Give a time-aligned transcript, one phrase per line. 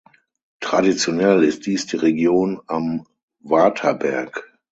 [0.61, 3.05] Traditionell ist dies die Region am
[3.41, 4.47] Waterberg.